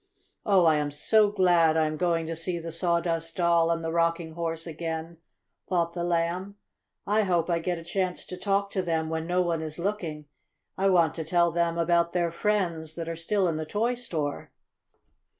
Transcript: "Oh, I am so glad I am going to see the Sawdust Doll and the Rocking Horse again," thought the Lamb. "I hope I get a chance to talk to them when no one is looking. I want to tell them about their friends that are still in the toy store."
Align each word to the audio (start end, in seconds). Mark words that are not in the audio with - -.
"Oh, 0.47 0.65
I 0.65 0.77
am 0.77 0.89
so 0.89 1.29
glad 1.31 1.77
I 1.77 1.85
am 1.85 1.95
going 1.95 2.25
to 2.25 2.35
see 2.35 2.57
the 2.57 2.71
Sawdust 2.71 3.35
Doll 3.35 3.69
and 3.69 3.83
the 3.83 3.91
Rocking 3.91 4.31
Horse 4.31 4.65
again," 4.65 5.17
thought 5.69 5.93
the 5.93 6.03
Lamb. 6.03 6.55
"I 7.05 7.21
hope 7.21 7.51
I 7.51 7.59
get 7.59 7.77
a 7.77 7.83
chance 7.83 8.25
to 8.25 8.35
talk 8.35 8.71
to 8.71 8.81
them 8.81 9.09
when 9.09 9.27
no 9.27 9.43
one 9.43 9.61
is 9.61 9.77
looking. 9.77 10.25
I 10.75 10.89
want 10.89 11.13
to 11.13 11.23
tell 11.23 11.51
them 11.51 11.77
about 11.77 12.13
their 12.13 12.31
friends 12.31 12.95
that 12.95 13.07
are 13.07 13.15
still 13.15 13.47
in 13.47 13.57
the 13.57 13.63
toy 13.67 13.93
store." 13.93 14.49